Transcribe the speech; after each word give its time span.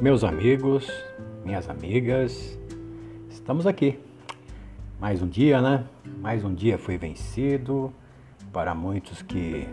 Meus 0.00 0.24
amigos, 0.24 0.90
minhas 1.44 1.68
amigas, 1.68 2.58
estamos 3.28 3.66
aqui. 3.66 4.00
Mais 4.98 5.20
um 5.20 5.28
dia, 5.28 5.60
né? 5.60 5.84
Mais 6.22 6.42
um 6.42 6.54
dia 6.54 6.78
foi 6.78 6.96
vencido. 6.96 7.92
Para 8.50 8.74
muitos 8.74 9.20
que 9.20 9.68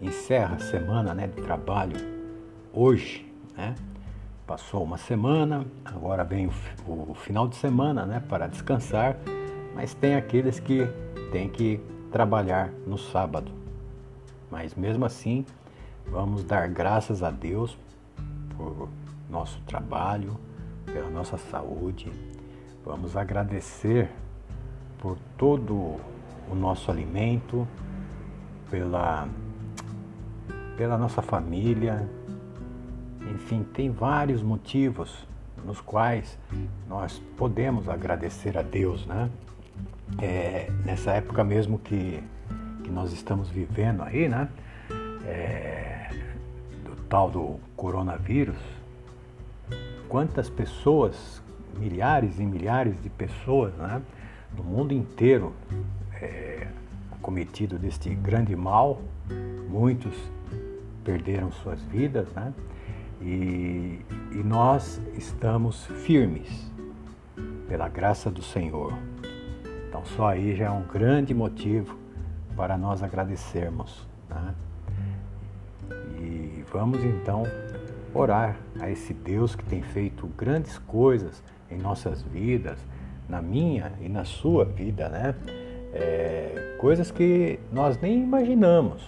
encerra 0.00 0.56
a 0.56 0.58
semana 0.58 1.12
né, 1.12 1.26
de 1.26 1.42
trabalho 1.42 1.98
hoje, 2.72 3.30
né? 3.54 3.74
Passou 4.46 4.82
uma 4.82 4.96
semana, 4.96 5.66
agora 5.84 6.24
vem 6.24 6.46
o, 6.86 7.10
o 7.10 7.14
final 7.14 7.46
de 7.46 7.56
semana, 7.56 8.06
né, 8.06 8.22
para 8.26 8.46
descansar, 8.46 9.18
mas 9.74 9.92
tem 9.92 10.14
aqueles 10.14 10.58
que 10.58 10.88
têm 11.30 11.46
que 11.46 11.78
trabalhar 12.10 12.72
no 12.86 12.96
sábado. 12.96 13.52
Mas 14.50 14.74
mesmo 14.74 15.04
assim, 15.04 15.44
vamos 16.06 16.42
dar 16.42 16.68
graças 16.68 17.22
a 17.22 17.30
Deus 17.30 17.76
por 18.56 18.88
nosso 19.30 19.60
trabalho, 19.62 20.38
pela 20.86 21.10
nossa 21.10 21.36
saúde. 21.36 22.10
Vamos 22.84 23.16
agradecer 23.16 24.10
por 24.98 25.18
todo 25.36 25.96
o 26.50 26.54
nosso 26.54 26.90
alimento, 26.90 27.66
pela, 28.70 29.28
pela 30.76 30.96
nossa 30.96 31.22
família. 31.22 32.08
Enfim, 33.34 33.62
tem 33.62 33.90
vários 33.90 34.42
motivos 34.42 35.26
nos 35.64 35.80
quais 35.80 36.38
nós 36.88 37.22
podemos 37.36 37.88
agradecer 37.88 38.56
a 38.56 38.62
Deus, 38.62 39.06
né? 39.06 39.30
É, 40.22 40.70
nessa 40.84 41.12
época 41.12 41.44
mesmo 41.44 41.78
que, 41.78 42.22
que 42.82 42.90
nós 42.90 43.12
estamos 43.12 43.50
vivendo 43.50 44.02
aí, 44.02 44.28
né? 44.28 44.48
É, 45.26 46.10
do 46.84 46.96
tal 47.08 47.30
do 47.30 47.60
coronavírus, 47.76 48.56
quantas 50.08 50.48
pessoas, 50.48 51.42
milhares 51.78 52.38
e 52.38 52.44
milhares 52.44 53.00
de 53.02 53.10
pessoas, 53.10 53.74
né, 53.74 54.02
no 54.56 54.64
mundo 54.64 54.92
inteiro, 54.92 55.52
é, 56.14 56.66
deste 57.78 58.14
grande 58.14 58.56
mal, 58.56 59.00
muitos 59.68 60.14
perderam 61.04 61.52
suas 61.52 61.82
vidas, 61.82 62.26
né? 62.32 62.52
E, 63.20 64.00
e 64.32 64.42
nós 64.44 65.00
estamos 65.16 65.84
firmes 65.86 66.70
pela 67.68 67.88
graça 67.88 68.30
do 68.30 68.42
Senhor. 68.42 68.94
Então, 69.88 70.04
só 70.04 70.28
aí 70.28 70.54
já 70.54 70.66
é 70.66 70.70
um 70.70 70.82
grande 70.82 71.34
motivo 71.34 71.98
para 72.56 72.78
nós 72.78 73.02
agradecermos. 73.02 74.06
Né? 74.30 74.54
E 76.20 76.64
vamos 76.72 77.02
então 77.04 77.42
orar 78.14 78.56
a 78.80 78.90
esse 78.90 79.12
Deus 79.12 79.54
que 79.54 79.64
tem 79.64 79.82
feito 79.82 80.26
grandes 80.36 80.78
coisas 80.78 81.42
em 81.70 81.78
nossas 81.78 82.22
vidas, 82.22 82.78
na 83.28 83.42
minha 83.42 83.92
e 84.00 84.08
na 84.08 84.24
sua 84.24 84.64
vida, 84.64 85.08
né? 85.08 85.34
É, 85.92 86.76
coisas 86.78 87.10
que 87.10 87.58
nós 87.72 87.98
nem 88.00 88.22
imaginamos. 88.22 89.02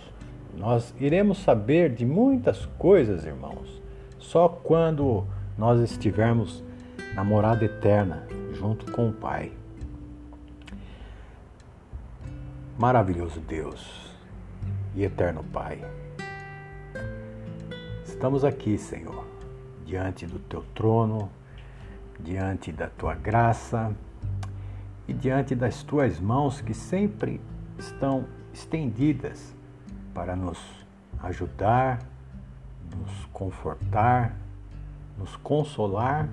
Nós 0.56 0.94
iremos 0.98 1.38
saber 1.38 1.94
de 1.94 2.04
muitas 2.04 2.66
coisas, 2.78 3.24
irmãos, 3.24 3.80
só 4.18 4.48
quando 4.48 5.24
nós 5.56 5.80
estivermos 5.80 6.62
na 7.14 7.24
morada 7.24 7.64
eterna, 7.64 8.26
junto 8.52 8.90
com 8.92 9.08
o 9.08 9.12
Pai. 9.12 9.52
Maravilhoso 12.78 13.40
Deus 13.40 14.10
e 14.94 15.04
eterno 15.04 15.44
Pai. 15.44 15.80
Estamos 18.20 18.44
aqui, 18.44 18.76
Senhor, 18.76 19.24
diante 19.86 20.26
do 20.26 20.38
teu 20.40 20.62
trono, 20.74 21.30
diante 22.18 22.70
da 22.70 22.86
tua 22.86 23.14
graça 23.14 23.96
e 25.08 25.14
diante 25.14 25.54
das 25.54 25.82
tuas 25.82 26.20
mãos 26.20 26.60
que 26.60 26.74
sempre 26.74 27.40
estão 27.78 28.26
estendidas 28.52 29.56
para 30.12 30.36
nos 30.36 30.60
ajudar, 31.22 32.00
nos 32.94 33.24
confortar, 33.32 34.36
nos 35.16 35.34
consolar 35.36 36.28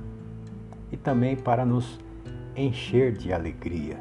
e 0.92 0.98
também 0.98 1.38
para 1.38 1.66
nos 1.66 2.02
encher 2.54 3.14
de 3.14 3.32
alegria. 3.32 3.98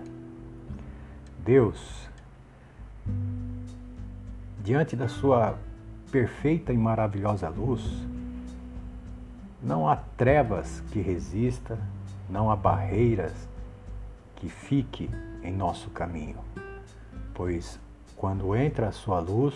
Deus, 1.39 2.11
diante 4.65 4.97
da 4.97 5.07
Sua 5.07 5.57
perfeita 6.11 6.73
e 6.73 6.77
maravilhosa 6.77 7.49
luz, 7.49 7.83
não 9.63 9.89
há 9.89 9.97
trevas 9.97 10.83
que 10.93 11.01
resista, 11.01 11.79
não 12.29 12.51
há 12.51 12.57
barreiras 12.57 13.49
que 14.37 14.49
fique 14.49 15.11
em 15.43 15.53
nosso 15.53 15.91
caminho, 15.91 16.39
pois 17.35 17.81
quando 18.17 18.55
entra 18.55 18.89
a 18.89 18.93
sua 18.93 19.19
luz, 19.21 19.55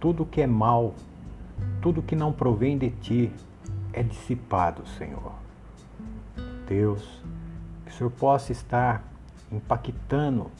tudo 0.00 0.26
que 0.26 0.40
é 0.40 0.46
mal, 0.46 0.94
tudo 1.80 2.02
que 2.02 2.16
não 2.16 2.32
provém 2.32 2.76
de 2.76 2.90
ti 2.90 3.32
é 3.92 4.02
dissipado, 4.02 4.86
Senhor. 4.86 5.32
Deus, 6.66 7.22
que 7.84 7.92
o 7.92 7.94
Senhor 7.94 8.10
possa 8.10 8.52
estar 8.52 9.04
impactando 9.50 10.50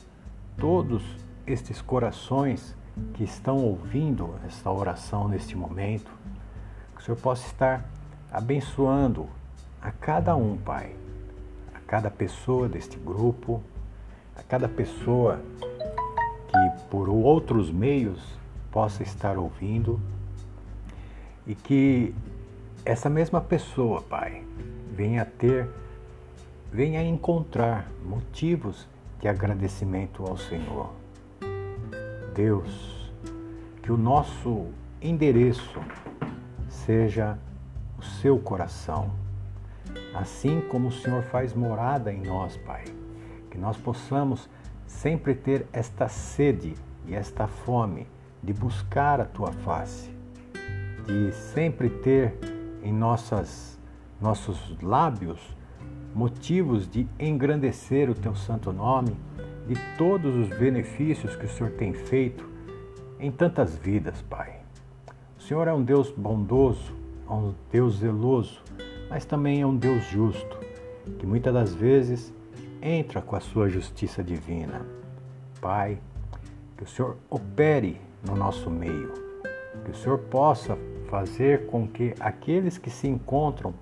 todos 0.57 1.03
estes 1.47 1.83
corações 1.83 2.77
que 3.15 3.25
estão 3.25 3.59
ouvindo 3.59 4.35
esta 4.47 4.71
oração 4.71 5.29
neste 5.29 5.57
momento, 5.57 6.11
que 6.95 7.03
o 7.03 7.05
Senhor 7.05 7.17
possa 7.19 7.47
estar 7.47 7.85
abençoando 8.31 9.29
a 9.81 9.91
cada 9.91 10.35
um, 10.35 10.57
Pai, 10.57 10.95
a 11.75 11.81
cada 11.81 12.11
pessoa 12.11 12.69
deste 12.69 12.99
grupo, 12.99 13.63
a 14.37 14.43
cada 14.43 14.69
pessoa 14.69 15.41
que 16.49 16.87
por 16.91 17.09
outros 17.09 17.71
meios 17.71 18.21
possa 18.71 19.03
estar 19.03 19.39
ouvindo 19.39 20.01
e 21.47 21.55
que 21.55 22.15
essa 22.85 23.09
mesma 23.09 23.41
pessoa, 23.41 24.03
Pai, 24.03 24.43
venha 24.93 25.25
ter, 25.25 25.69
venha 26.73 27.03
encontrar 27.03 27.91
motivos 28.05 28.87
de 29.21 29.29
agradecimento 29.29 30.25
ao 30.27 30.37
Senhor. 30.37 31.06
Deus, 32.37 33.11
que 33.83 33.91
o 33.91 33.97
nosso 33.97 34.67
endereço 35.01 35.81
seja 36.69 37.39
o 37.99 38.03
seu 38.03 38.39
coração, 38.39 39.11
assim 40.15 40.61
como 40.61 40.89
o 40.89 40.93
Senhor 40.93 41.23
faz 41.23 41.55
morada 41.55 42.13
em 42.13 42.21
nós, 42.21 42.59
Pai. 42.59 42.85
Que 43.51 43.57
nós 43.57 43.79
possamos 43.79 44.51
sempre 44.87 45.35
ter 45.35 45.67
esta 45.73 46.09
sede 46.09 46.75
e 47.07 47.15
esta 47.15 47.47
fome 47.47 48.07
de 48.43 48.53
buscar 48.53 49.19
a 49.19 49.25
tua 49.25 49.53
face, 49.53 50.11
de 51.07 51.33
sempre 51.33 51.89
ter 51.89 52.37
em 52.83 52.93
nossas, 52.93 53.81
nossos 54.21 54.79
lábios 54.83 55.57
motivos 56.15 56.87
de 56.87 57.09
engrandecer 57.19 58.11
o 58.11 58.15
teu 58.15 58.35
santo 58.35 58.75
nome 58.75 59.17
de 59.67 59.75
todos 59.99 60.35
os 60.37 60.49
benefícios 60.57 61.35
que 61.35 61.47
o 61.47 61.49
Senhor 61.49 61.73
tem 61.73 61.93
feito 61.93 62.49
em 63.19 63.31
tantas 63.31 63.77
vidas, 63.77 64.23
Pai. 64.23 64.61
O 65.39 65.43
Senhor 65.43 65.67
é 65.67 65.73
um 65.73 65.83
Deus 65.83 66.11
bondoso, 66.11 66.95
é 67.29 67.33
um 67.33 67.55
Deus 67.71 67.99
zeloso, 67.99 68.63
mas 69.11 69.25
também 69.25 69.61
é 69.61 69.67
um 69.67 69.77
Deus 69.77 70.05
justo, 70.05 70.59
que 71.19 71.27
muitas 71.27 71.53
das 71.53 71.75
vezes 71.75 72.33
entra 72.81 73.21
com 73.21 73.35
a 73.35 73.41
sua 73.41 73.69
justiça 73.69 74.23
divina. 74.23 74.87
Pai, 75.61 75.99
que 76.77 76.85
o 76.85 76.87
Senhor 76.87 77.17
opere 77.29 78.01
no 78.25 78.37
nosso 78.37 78.71
meio, 78.71 79.13
que 79.85 79.91
o 79.91 79.95
Senhor 79.95 80.19
possa 80.19 80.79
fazer 81.09 81.67
com 81.67 81.87
que 81.89 82.15
aqueles 82.21 82.79
que 82.79 82.91
se 82.91 83.09
encontram 83.09 83.75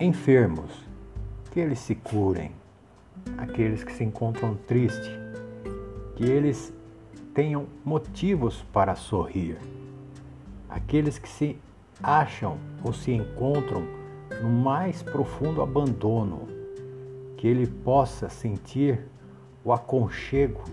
enfermos, 0.00 0.84
que 1.50 1.60
eles 1.60 1.78
se 1.78 1.94
curem, 1.94 2.52
aqueles 3.36 3.84
que 3.84 3.92
se 3.92 4.04
encontram 4.04 4.54
tristes, 4.66 5.10
que 6.14 6.24
eles 6.24 6.72
tenham 7.34 7.66
motivos 7.84 8.64
para 8.72 8.94
sorrir. 8.94 9.58
Aqueles 10.68 11.18
que 11.18 11.28
se 11.28 11.58
acham 12.02 12.58
ou 12.82 12.92
se 12.92 13.12
encontram 13.12 13.86
no 14.42 14.48
mais 14.48 15.02
profundo 15.02 15.62
abandono, 15.62 16.48
que 17.36 17.46
ele 17.46 17.66
possa 17.66 18.28
sentir 18.28 19.00
o 19.64 19.72
aconchego 19.72 20.64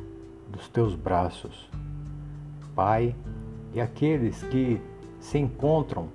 dos 0.50 0.70
teus 0.70 0.96
braços. 0.96 1.70
Pai, 2.76 3.16
e 3.74 3.82
aqueles 3.82 4.42
que 4.44 4.80
se 5.20 5.38
encontram 5.38 6.10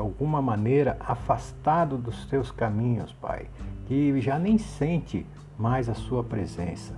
alguma 0.00 0.40
maneira 0.40 0.96
afastados 1.00 2.00
dos 2.00 2.26
teus 2.26 2.50
caminhos, 2.50 3.12
Pai, 3.12 3.48
que 3.86 4.20
já 4.20 4.38
nem 4.38 4.58
sente 4.58 5.26
mais 5.58 5.88
a 5.88 5.94
sua 5.94 6.22
presença. 6.22 6.94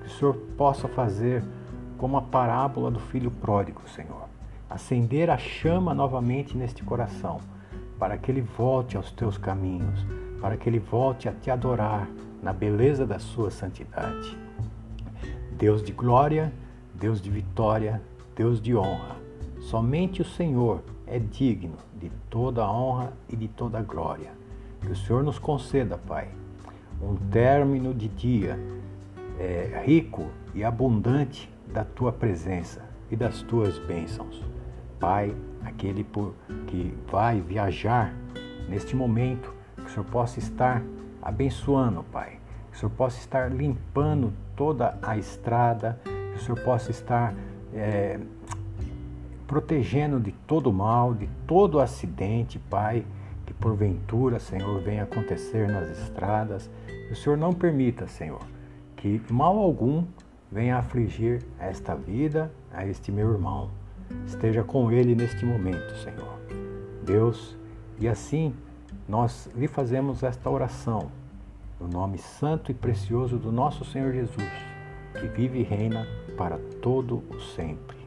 Que 0.00 0.06
o 0.06 0.10
Senhor 0.10 0.34
possa 0.56 0.88
fazer 0.88 1.42
como 1.98 2.16
a 2.16 2.22
parábola 2.22 2.90
do 2.90 2.98
filho 2.98 3.30
pródigo, 3.30 3.82
Senhor. 3.88 4.28
Acender 4.68 5.28
a 5.28 5.36
chama 5.36 5.92
novamente 5.92 6.56
neste 6.56 6.82
coração, 6.82 7.40
para 7.98 8.16
que 8.16 8.30
ele 8.30 8.40
volte 8.40 8.96
aos 8.96 9.12
teus 9.12 9.36
caminhos, 9.36 10.06
para 10.40 10.56
que 10.56 10.68
ele 10.68 10.78
volte 10.78 11.28
a 11.28 11.32
te 11.32 11.50
adorar 11.50 12.08
na 12.42 12.52
beleza 12.52 13.06
da 13.06 13.18
sua 13.18 13.50
santidade. 13.50 14.38
Deus 15.52 15.82
de 15.82 15.92
glória, 15.92 16.50
Deus 16.94 17.20
de 17.20 17.28
vitória, 17.28 18.00
Deus 18.34 18.60
de 18.60 18.74
honra. 18.74 19.16
Somente 19.60 20.22
o 20.22 20.24
Senhor 20.24 20.82
é 21.10 21.18
digno 21.18 21.76
de 21.98 22.08
toda 22.30 22.62
a 22.62 22.72
honra 22.72 23.12
e 23.28 23.34
de 23.34 23.48
toda 23.48 23.78
a 23.78 23.82
glória. 23.82 24.30
Que 24.80 24.92
o 24.92 24.96
Senhor 24.96 25.22
nos 25.22 25.38
conceda, 25.38 25.98
Pai, 25.98 26.28
um 27.02 27.16
término 27.16 27.92
de 27.92 28.08
dia 28.08 28.58
é, 29.38 29.82
rico 29.84 30.26
e 30.54 30.62
abundante 30.62 31.52
da 31.66 31.84
tua 31.84 32.12
presença 32.12 32.88
e 33.10 33.16
das 33.16 33.42
tuas 33.42 33.78
bênçãos. 33.78 34.42
Pai, 35.00 35.34
aquele 35.64 36.04
por, 36.04 36.34
que 36.68 36.94
vai 37.10 37.40
viajar 37.40 38.14
neste 38.68 38.94
momento, 38.94 39.52
que 39.76 39.86
o 39.86 39.88
Senhor 39.88 40.04
possa 40.06 40.38
estar 40.38 40.82
abençoando, 41.20 42.04
Pai. 42.04 42.38
Que 42.70 42.76
o 42.76 42.80
Senhor 42.80 42.92
possa 42.92 43.18
estar 43.18 43.50
limpando 43.50 44.32
toda 44.54 44.96
a 45.02 45.16
estrada, 45.16 45.98
que 46.04 46.36
o 46.36 46.40
Senhor 46.40 46.60
possa 46.62 46.90
estar 46.90 47.34
é, 47.74 48.20
protegendo 49.50 50.20
de 50.20 50.30
todo 50.30 50.72
mal, 50.72 51.12
de 51.12 51.28
todo 51.44 51.80
acidente, 51.80 52.56
Pai, 52.56 53.04
que 53.44 53.52
porventura, 53.52 54.38
Senhor, 54.38 54.80
venha 54.80 55.02
acontecer 55.02 55.68
nas 55.68 55.90
estradas. 55.90 56.70
O 57.10 57.16
Senhor 57.16 57.36
não 57.36 57.52
permita, 57.52 58.06
Senhor, 58.06 58.38
que 58.94 59.20
mal 59.28 59.58
algum 59.58 60.04
venha 60.52 60.76
afligir 60.76 61.42
esta 61.58 61.96
vida, 61.96 62.48
a 62.72 62.86
este 62.86 63.10
meu 63.10 63.28
irmão. 63.28 63.72
Esteja 64.24 64.62
com 64.62 64.92
ele 64.92 65.16
neste 65.16 65.44
momento, 65.44 65.96
Senhor. 65.96 66.38
Deus, 67.04 67.58
e 67.98 68.06
assim 68.06 68.54
nós 69.08 69.50
lhe 69.56 69.66
fazemos 69.66 70.22
esta 70.22 70.48
oração, 70.48 71.10
no 71.80 71.88
nome 71.88 72.18
santo 72.18 72.70
e 72.70 72.74
precioso 72.74 73.36
do 73.36 73.50
nosso 73.50 73.84
Senhor 73.84 74.12
Jesus, 74.12 74.52
que 75.18 75.26
vive 75.26 75.58
e 75.58 75.64
reina 75.64 76.06
para 76.36 76.56
todo 76.80 77.24
o 77.28 77.40
sempre. 77.40 77.99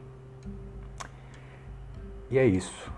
E 2.34 2.38
é 2.38 2.44
isso. 2.44 2.92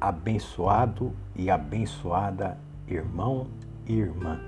Abençoado 0.00 1.12
e 1.34 1.50
abençoada 1.50 2.56
irmão 2.86 3.48
e 3.84 3.92
irmã. 3.92 4.38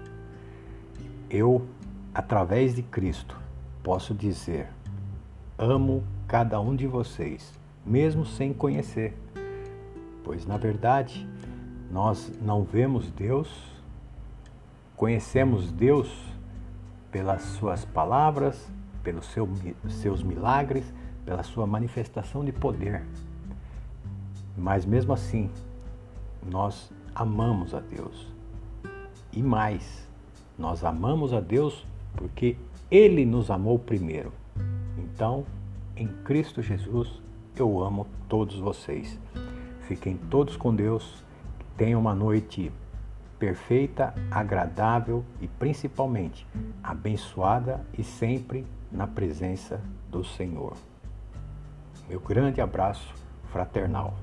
Eu, 1.28 1.66
através 2.14 2.76
de 2.76 2.82
Cristo, 2.84 3.36
posso 3.82 4.14
dizer: 4.14 4.68
amo 5.58 6.04
cada 6.28 6.60
um 6.60 6.76
de 6.76 6.86
vocês, 6.86 7.58
mesmo 7.84 8.24
sem 8.24 8.52
conhecer, 8.52 9.18
pois 10.22 10.46
na 10.46 10.56
verdade 10.56 11.28
nós 11.90 12.32
não 12.40 12.62
vemos 12.62 13.10
Deus, 13.10 13.50
conhecemos 14.96 15.72
Deus 15.72 16.24
pelas 17.10 17.42
Suas 17.42 17.84
palavras, 17.84 18.72
pelos 19.02 19.26
seu, 19.26 19.48
seus 19.88 20.22
milagres, 20.22 20.84
pela 21.26 21.42
Sua 21.42 21.66
manifestação 21.66 22.44
de 22.44 22.52
poder. 22.52 23.02
Mas 24.56 24.84
mesmo 24.84 25.12
assim, 25.12 25.50
nós 26.44 26.92
amamos 27.14 27.74
a 27.74 27.80
Deus. 27.80 28.32
E 29.32 29.42
mais, 29.42 30.08
nós 30.58 30.84
amamos 30.84 31.32
a 31.32 31.40
Deus 31.40 31.86
porque 32.16 32.56
ele 32.90 33.24
nos 33.24 33.50
amou 33.50 33.78
primeiro. 33.78 34.32
Então, 34.98 35.44
em 35.96 36.06
Cristo 36.06 36.62
Jesus, 36.62 37.20
eu 37.56 37.82
amo 37.82 38.06
todos 38.28 38.58
vocês. 38.58 39.18
Fiquem 39.88 40.16
todos 40.16 40.56
com 40.56 40.74
Deus. 40.74 41.24
Tenham 41.76 42.00
uma 42.00 42.14
noite 42.14 42.72
perfeita, 43.38 44.14
agradável 44.30 45.24
e 45.40 45.48
principalmente 45.48 46.46
abençoada 46.82 47.84
e 47.98 48.02
sempre 48.02 48.64
na 48.90 49.06
presença 49.06 49.80
do 50.08 50.24
Senhor. 50.24 50.76
Meu 52.08 52.20
grande 52.20 52.60
abraço 52.60 53.12
fraternal. 53.50 54.14